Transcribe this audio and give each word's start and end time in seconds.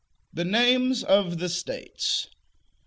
THE 0.33 0.45
NAMES 0.45 1.03
OF 1.03 1.37
THE 1.37 1.47
STATES. 1.47 2.27